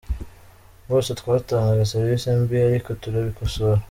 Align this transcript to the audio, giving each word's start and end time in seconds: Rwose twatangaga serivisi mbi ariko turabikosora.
Rwose 0.85 1.09
twatangaga 1.19 1.89
serivisi 1.91 2.27
mbi 2.41 2.57
ariko 2.69 2.89
turabikosora. 3.01 3.79